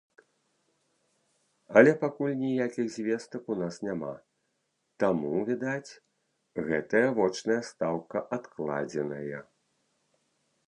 [1.79, 4.13] Але пакуль ніякіх звестак ў нас няма,
[5.03, 5.91] таму, відаць,
[6.69, 9.39] гэтая вочная стаўка адкладзеная.